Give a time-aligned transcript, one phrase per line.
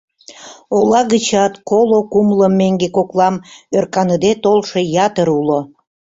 [0.77, 3.35] Ола гычат коло-кумло меҥге коклам
[3.77, 5.59] ӧрканыде толшо ятыр уло.